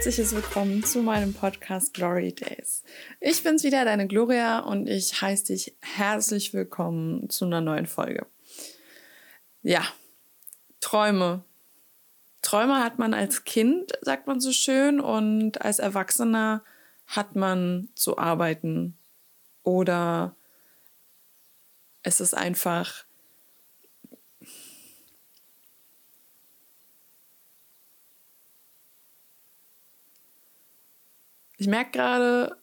[0.00, 2.82] herzliches Willkommen zu meinem Podcast Glory Days.
[3.20, 8.24] Ich bin's wieder, deine Gloria, und ich heiße dich herzlich willkommen zu einer neuen Folge.
[9.60, 9.84] Ja,
[10.80, 11.44] Träume.
[12.40, 16.64] Träume hat man als Kind, sagt man so schön, und als Erwachsener
[17.06, 18.96] hat man zu arbeiten.
[19.64, 20.34] Oder
[22.02, 23.04] es ist einfach
[31.60, 32.56] Ich merke gerade,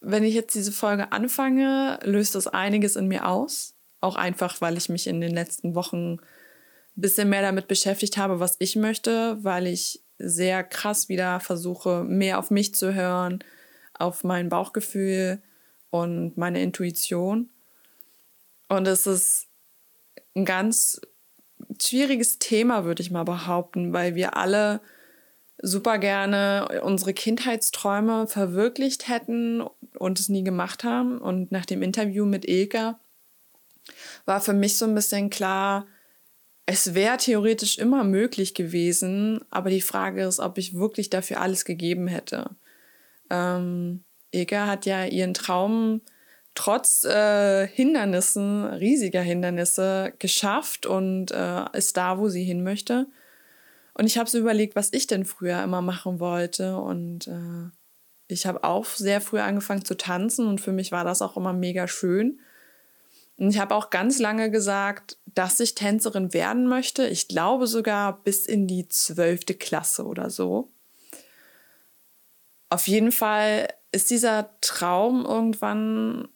[0.00, 3.76] wenn ich jetzt diese Folge anfange, löst das einiges in mir aus.
[4.00, 6.20] Auch einfach, weil ich mich in den letzten Wochen ein
[6.96, 12.40] bisschen mehr damit beschäftigt habe, was ich möchte, weil ich sehr krass wieder versuche, mehr
[12.40, 13.38] auf mich zu hören,
[13.94, 15.40] auf mein Bauchgefühl
[15.90, 17.50] und meine Intuition.
[18.68, 19.46] Und es ist
[20.34, 21.00] ein ganz
[21.80, 24.80] schwieriges Thema, würde ich mal behaupten, weil wir alle
[25.60, 29.62] super gerne unsere Kindheitsträume verwirklicht hätten
[29.98, 31.18] und es nie gemacht haben.
[31.18, 32.98] Und nach dem Interview mit Ilka
[34.24, 35.86] war für mich so ein bisschen klar,
[36.66, 41.64] es wäre theoretisch immer möglich gewesen, aber die Frage ist, ob ich wirklich dafür alles
[41.64, 42.50] gegeben hätte.
[43.30, 46.02] Ähm, Ilka hat ja ihren Traum
[46.54, 53.06] trotz äh, Hindernissen, riesiger Hindernisse, geschafft und äh, ist da, wo sie hin möchte.
[53.98, 56.76] Und ich habe so überlegt, was ich denn früher immer machen wollte.
[56.76, 57.70] Und äh,
[58.28, 61.52] ich habe auch sehr früh angefangen zu tanzen und für mich war das auch immer
[61.52, 62.38] mega schön.
[63.38, 67.06] Und ich habe auch ganz lange gesagt, dass ich Tänzerin werden möchte.
[67.08, 70.70] Ich glaube sogar bis in die zwölfte Klasse oder so.
[72.70, 76.28] Auf jeden Fall ist dieser Traum irgendwann,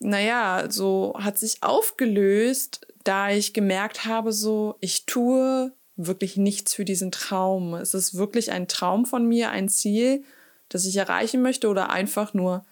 [0.00, 6.84] naja, so hat sich aufgelöst, da ich gemerkt habe, so, ich tue wirklich nichts für
[6.84, 7.74] diesen Traum.
[7.74, 10.24] Es ist wirklich ein Traum von mir, ein Ziel,
[10.68, 12.64] das ich erreichen möchte oder einfach nur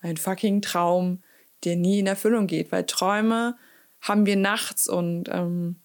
[0.00, 1.22] ein fucking Traum,
[1.64, 3.56] der nie in Erfüllung geht, weil Träume
[4.00, 5.76] haben wir nachts und ähm,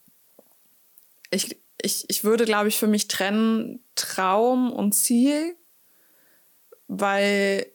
[1.32, 5.56] ich, ich, ich würde, glaube ich, für mich trennen Traum und Ziel,
[6.88, 7.66] weil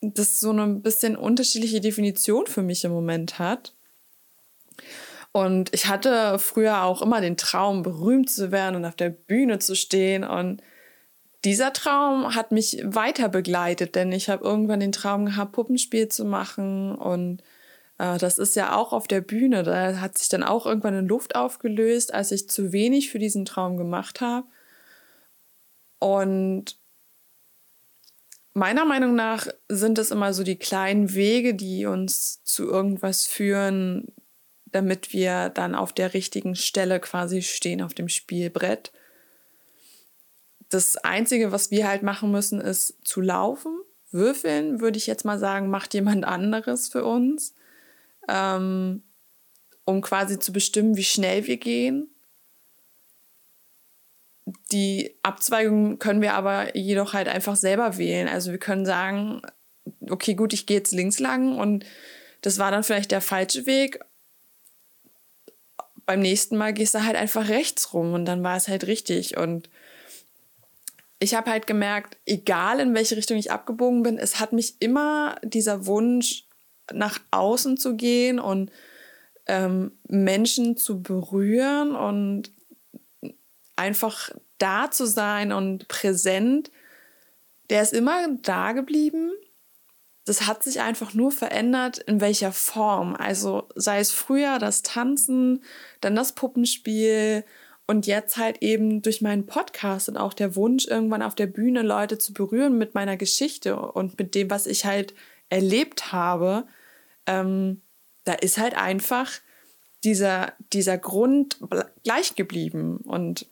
[0.00, 3.74] das so eine bisschen unterschiedliche Definition für mich im Moment hat.
[5.32, 9.58] Und ich hatte früher auch immer den Traum, berühmt zu werden und auf der Bühne
[9.58, 10.24] zu stehen.
[10.24, 10.62] Und
[11.44, 16.24] dieser Traum hat mich weiter begleitet, denn ich habe irgendwann den Traum gehabt, Puppenspiel zu
[16.24, 16.94] machen.
[16.94, 17.42] Und
[17.98, 19.62] äh, das ist ja auch auf der Bühne.
[19.62, 23.44] Da hat sich dann auch irgendwann in Luft aufgelöst, als ich zu wenig für diesen
[23.44, 24.46] Traum gemacht habe.
[26.00, 26.78] Und
[28.54, 34.12] meiner Meinung nach sind es immer so die kleinen Wege, die uns zu irgendwas führen,
[34.72, 38.92] damit wir dann auf der richtigen Stelle quasi stehen auf dem Spielbrett.
[40.68, 43.78] Das Einzige, was wir halt machen müssen, ist zu laufen.
[44.10, 47.54] Würfeln, würde ich jetzt mal sagen, macht jemand anderes für uns,
[48.28, 49.02] ähm,
[49.84, 52.08] um quasi zu bestimmen, wie schnell wir gehen.
[54.72, 58.28] Die Abzweigung können wir aber jedoch halt einfach selber wählen.
[58.28, 59.42] Also wir können sagen,
[60.08, 61.84] okay, gut, ich gehe jetzt links lang und
[62.40, 64.00] das war dann vielleicht der falsche Weg
[66.08, 69.36] beim nächsten Mal gehst du halt einfach rechts rum und dann war es halt richtig.
[69.36, 69.68] Und
[71.18, 75.36] ich habe halt gemerkt, egal in welche Richtung ich abgebogen bin, es hat mich immer
[75.42, 76.46] dieser Wunsch,
[76.90, 78.72] nach außen zu gehen und
[79.48, 82.50] ähm, Menschen zu berühren und
[83.76, 86.70] einfach da zu sein und präsent,
[87.68, 89.32] der ist immer da geblieben
[90.28, 93.16] das hat sich einfach nur verändert, in welcher Form.
[93.16, 95.62] Also sei es früher das Tanzen,
[96.00, 97.44] dann das Puppenspiel
[97.86, 101.80] und jetzt halt eben durch meinen Podcast und auch der Wunsch, irgendwann auf der Bühne
[101.80, 105.14] Leute zu berühren mit meiner Geschichte und mit dem, was ich halt
[105.48, 106.66] erlebt habe.
[107.26, 107.80] Ähm,
[108.24, 109.32] da ist halt einfach
[110.04, 111.58] dieser, dieser Grund
[112.04, 112.98] gleich geblieben.
[112.98, 113.46] Und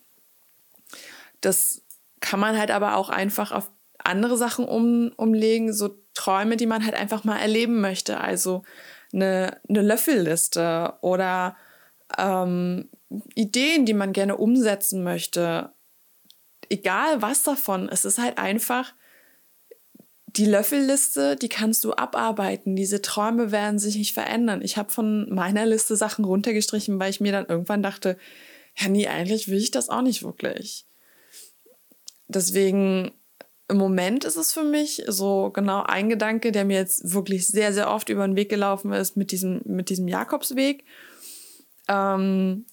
[1.41, 1.81] das
[2.19, 6.83] kann man halt aber auch einfach auf andere Sachen um, umlegen, so Träume, die man
[6.83, 8.19] halt einfach mal erleben möchte.
[8.19, 8.63] Also
[9.13, 11.55] eine, eine Löffelliste oder
[12.17, 12.89] ähm,
[13.35, 15.71] Ideen, die man gerne umsetzen möchte.
[16.69, 18.93] Egal was davon, es ist halt einfach
[20.25, 22.75] die Löffelliste, die kannst du abarbeiten.
[22.75, 24.61] Diese Träume werden sich nicht verändern.
[24.61, 28.17] Ich habe von meiner Liste Sachen runtergestrichen, weil ich mir dann irgendwann dachte,
[28.75, 30.85] ja, nee, eigentlich will ich das auch nicht wirklich.
[32.27, 33.11] Deswegen
[33.69, 37.73] im Moment ist es für mich so genau ein Gedanke, der mir jetzt wirklich sehr,
[37.73, 40.85] sehr oft über den Weg gelaufen ist mit diesem, mit diesem Jakobsweg.
[41.89, 42.65] Ähm,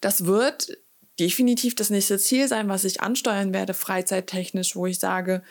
[0.00, 0.76] das wird
[1.20, 5.42] definitiv das nächste Ziel sein, was ich ansteuern werde, freizeittechnisch, wo ich sage,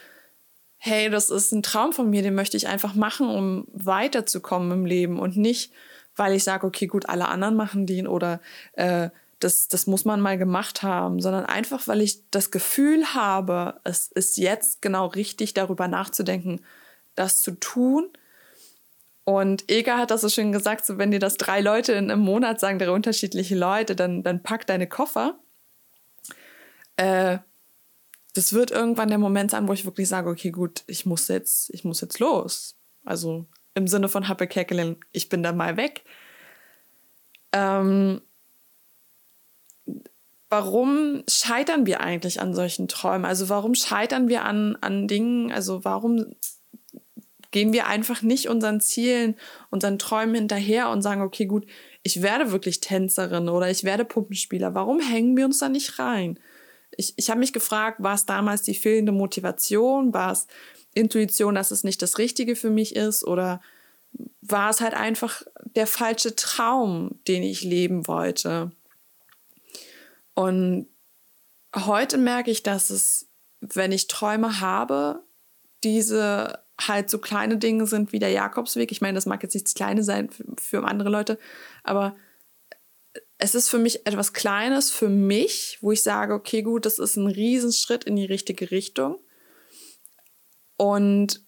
[0.77, 4.86] hey, das ist ein Traum von mir, den möchte ich einfach machen, um weiterzukommen im
[4.86, 5.71] Leben und nicht,
[6.15, 8.42] weil ich sage, okay, gut, alle anderen machen den oder
[8.74, 9.09] äh,
[9.44, 14.08] das, das muss man mal gemacht haben, sondern einfach, weil ich das Gefühl habe, es
[14.08, 16.62] ist jetzt genau richtig, darüber nachzudenken,
[17.16, 18.10] das zu tun.
[19.24, 22.22] Und Ega hat das so schön gesagt, so wenn dir das drei Leute in einem
[22.22, 25.40] Monat sagen, drei unterschiedliche Leute, dann, dann pack deine Koffer.
[26.98, 27.40] Äh,
[28.34, 31.70] das wird irgendwann der Moment sein, wo ich wirklich sage, okay, gut, ich muss jetzt,
[31.74, 32.78] ich muss jetzt los.
[33.04, 36.04] Also im Sinne von Happe Kerkelin, ich bin da mal weg.
[37.52, 38.22] Ähm,
[40.51, 43.24] warum scheitern wir eigentlich an solchen Träumen?
[43.24, 45.50] Also warum scheitern wir an, an Dingen?
[45.50, 46.36] Also warum
[47.51, 49.36] gehen wir einfach nicht unseren Zielen,
[49.69, 51.65] unseren Träumen hinterher und sagen, okay, gut,
[52.03, 54.75] ich werde wirklich Tänzerin oder ich werde Puppenspieler.
[54.75, 56.38] Warum hängen wir uns da nicht rein?
[56.97, 60.13] Ich, ich habe mich gefragt, war es damals die fehlende Motivation?
[60.13, 60.47] War es
[60.94, 63.24] Intuition, dass es nicht das Richtige für mich ist?
[63.24, 63.62] Oder
[64.42, 68.74] war es halt einfach der falsche Traum, den ich leben wollte?
[70.33, 70.88] Und
[71.75, 73.30] heute merke ich, dass es,
[73.60, 75.24] wenn ich Träume habe,
[75.83, 78.92] diese halt so kleine Dinge sind wie der Jakobsweg.
[78.92, 81.38] Ich meine, das mag jetzt nichts Kleines sein für andere Leute,
[81.83, 82.16] aber
[83.38, 87.16] es ist für mich etwas Kleines für mich, wo ich sage, okay, gut, das ist
[87.16, 89.18] ein Riesenschritt in die richtige Richtung.
[90.78, 91.44] Und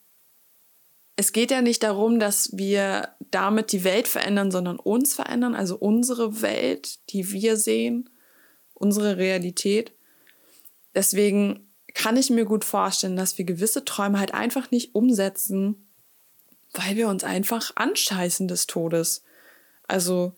[1.15, 5.77] es geht ja nicht darum, dass wir damit die Welt verändern, sondern uns verändern, also
[5.77, 8.09] unsere Welt, die wir sehen,
[8.83, 9.94] unsere Realität.
[10.94, 15.88] Deswegen kann ich mir gut vorstellen, dass wir gewisse Träume halt einfach nicht umsetzen,
[16.74, 19.24] weil wir uns einfach anscheißen des Todes.
[19.88, 20.33] Also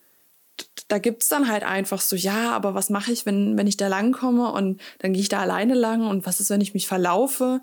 [0.88, 3.76] da gibt es dann halt einfach so, ja, aber was mache ich, wenn, wenn ich
[3.76, 6.72] da lang komme und dann gehe ich da alleine lang und was ist, wenn ich
[6.72, 7.60] mich verlaufe?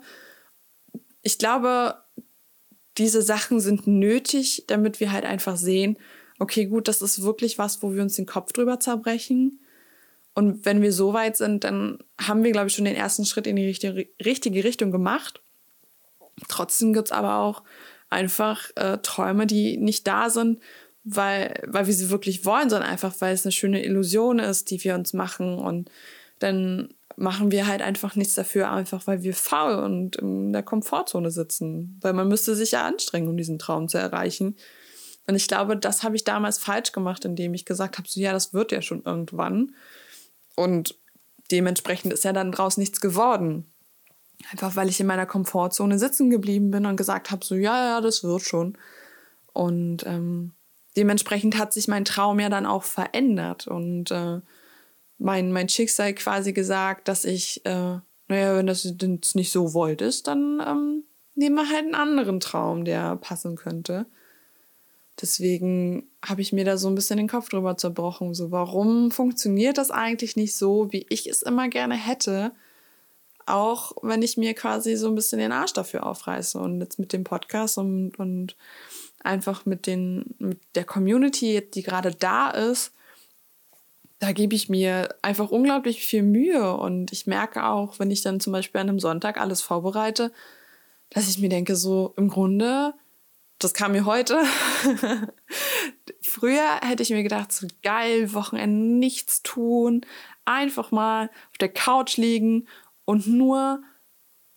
[1.22, 1.96] Ich glaube,
[2.98, 5.96] diese Sachen sind nötig, damit wir halt einfach sehen,
[6.38, 9.60] okay, gut, das ist wirklich was, wo wir uns den Kopf drüber zerbrechen.
[10.34, 13.46] Und wenn wir so weit sind, dann haben wir, glaube ich, schon den ersten Schritt
[13.46, 15.42] in die richtige, richtige Richtung gemacht.
[16.48, 17.62] Trotzdem gibt es aber auch
[18.10, 20.60] einfach äh, Träume, die nicht da sind,
[21.04, 24.82] weil, weil wir sie wirklich wollen, sondern einfach, weil es eine schöne Illusion ist, die
[24.82, 25.58] wir uns machen.
[25.58, 25.90] Und
[26.40, 31.30] dann machen wir halt einfach nichts dafür, einfach weil wir faul und in der Komfortzone
[31.30, 31.98] sitzen.
[32.00, 34.56] Weil man müsste sich ja anstrengen, um diesen Traum zu erreichen.
[35.26, 38.32] Und ich glaube, das habe ich damals falsch gemacht, indem ich gesagt habe, so ja,
[38.32, 39.74] das wird ja schon irgendwann.
[40.56, 40.98] Und
[41.50, 43.70] dementsprechend ist ja dann draus nichts geworden.
[44.50, 48.00] Einfach weil ich in meiner Komfortzone sitzen geblieben bin und gesagt habe, so ja, ja,
[48.00, 48.76] das wird schon.
[49.52, 50.52] Und ähm,
[50.96, 54.40] dementsprechend hat sich mein Traum ja dann auch verändert und äh,
[55.18, 57.98] mein, mein Schicksal quasi gesagt, dass ich, äh,
[58.28, 58.84] naja, wenn das
[59.34, 61.04] nicht so wolltest, dann ähm,
[61.34, 64.06] nehmen wir halt einen anderen Traum, der passen könnte.
[65.20, 68.34] Deswegen habe ich mir da so ein bisschen den Kopf drüber zerbrochen.
[68.34, 72.52] So, warum funktioniert das eigentlich nicht so, wie ich es immer gerne hätte?
[73.46, 76.58] Auch wenn ich mir quasi so ein bisschen den Arsch dafür aufreiße.
[76.58, 78.56] Und jetzt mit dem Podcast und, und
[79.22, 82.92] einfach mit, den, mit der Community, die gerade da ist,
[84.18, 86.74] da gebe ich mir einfach unglaublich viel Mühe.
[86.76, 90.32] Und ich merke auch, wenn ich dann zum Beispiel an einem Sonntag alles vorbereite,
[91.10, 92.94] dass ich mir denke, so im Grunde
[93.58, 94.42] das kam mir heute.
[96.20, 100.04] Früher hätte ich mir gedacht, so geil, Wochenende nichts tun,
[100.44, 102.66] einfach mal auf der Couch liegen
[103.04, 103.82] und nur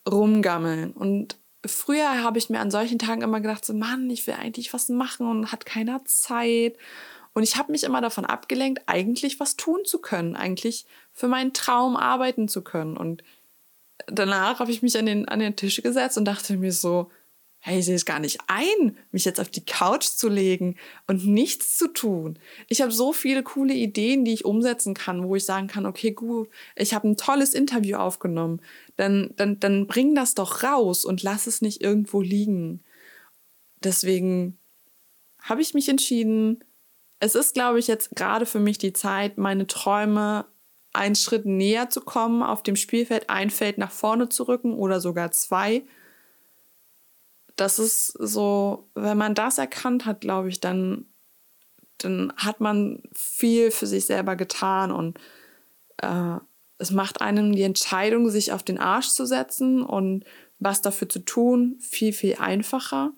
[0.10, 0.92] rumgammeln.
[0.94, 4.74] Und früher habe ich mir an solchen Tagen immer gedacht, so Mann, ich will eigentlich
[4.74, 6.78] was machen und hat keiner Zeit.
[7.34, 11.54] Und ich habe mich immer davon abgelenkt, eigentlich was tun zu können, eigentlich für meinen
[11.54, 12.98] Traum arbeiten zu können.
[12.98, 13.24] Und
[14.08, 17.12] danach habe ich mich an den, an den Tisch gesetzt und dachte mir so,
[17.60, 20.76] hey, ich sehe es gar nicht ein, mich jetzt auf die Couch zu legen
[21.08, 22.40] und nichts zu tun.
[22.70, 26.12] Ich habe so viele coole Ideen, die ich umsetzen kann, wo ich sagen kann, okay,
[26.12, 28.62] gut, ich habe ein tolles Interview aufgenommen.
[28.96, 32.84] Dann, dann, dann bring das doch raus und lass es nicht irgendwo liegen.
[33.84, 34.58] Deswegen
[35.42, 36.64] habe ich mich entschieden,
[37.20, 40.46] es ist, glaube ich, jetzt gerade für mich die Zeit, meine Träume
[40.94, 45.00] einen Schritt näher zu kommen, auf dem Spielfeld ein Feld nach vorne zu rücken oder
[45.00, 45.84] sogar zwei
[47.58, 51.06] das ist so, wenn man das erkannt hat, glaube ich, dann,
[51.98, 55.20] dann hat man viel für sich selber getan und
[55.98, 56.38] äh,
[56.78, 60.24] es macht einem die Entscheidung, sich auf den Arsch zu setzen und
[60.60, 63.12] was dafür zu tun, viel, viel einfacher.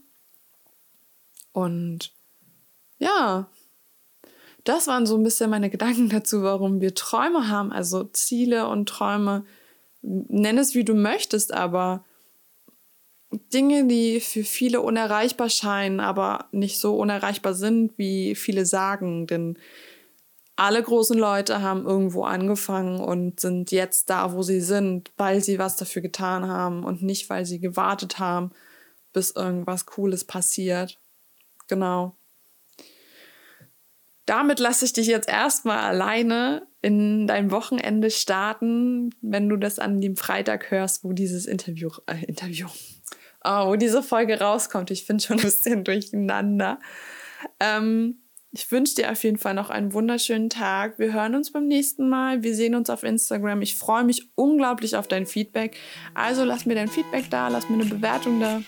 [1.51, 2.13] Und
[2.99, 3.49] ja,
[4.63, 8.87] das waren so ein bisschen meine Gedanken dazu, warum wir Träume haben, also Ziele und
[8.87, 9.45] Träume.
[10.01, 12.05] Nenn es wie du möchtest, aber
[13.31, 19.27] Dinge, die für viele unerreichbar scheinen, aber nicht so unerreichbar sind, wie viele sagen.
[19.27, 19.57] Denn
[20.55, 25.59] alle großen Leute haben irgendwo angefangen und sind jetzt da, wo sie sind, weil sie
[25.59, 28.51] was dafür getan haben und nicht, weil sie gewartet haben,
[29.13, 30.99] bis irgendwas Cooles passiert.
[31.67, 32.15] Genau.
[34.25, 40.01] Damit lasse ich dich jetzt erstmal alleine in dein Wochenende starten, wenn du das an
[40.01, 42.67] dem Freitag hörst, wo dieses Interview, äh, Interview,
[43.43, 44.91] oh, wo diese Folge rauskommt.
[44.91, 46.79] Ich bin schon ein bisschen durcheinander.
[47.59, 50.97] Ähm, ich wünsche dir auf jeden Fall noch einen wunderschönen Tag.
[50.97, 52.41] Wir hören uns beim nächsten Mal.
[52.41, 53.61] Wir sehen uns auf Instagram.
[53.61, 55.77] Ich freue mich unglaublich auf dein Feedback.
[56.15, 58.61] Also lass mir dein Feedback da, lass mir eine Bewertung da.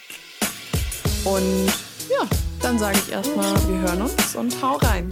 [1.25, 1.67] Und
[2.09, 2.27] ja,
[2.61, 5.09] dann sage ich erstmal, wir hören uns und hau rein.